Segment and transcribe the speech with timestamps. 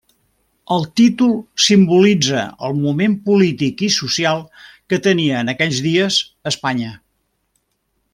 [0.75, 1.33] El títol
[1.65, 4.41] simbolitza el moment polític i social
[4.93, 6.19] que tenia en aquells dies
[6.55, 6.91] Espanya.